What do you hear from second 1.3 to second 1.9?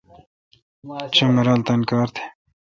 مرال تان